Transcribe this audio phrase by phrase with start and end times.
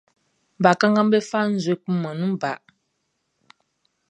[0.63, 2.51] Bakannganʼm be fa nzue kunmanʼn nun ba.